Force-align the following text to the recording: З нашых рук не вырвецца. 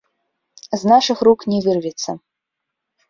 З 0.83 0.89
нашых 0.93 1.17
рук 1.29 1.39
не 1.53 1.59
вырвецца. 1.67 2.11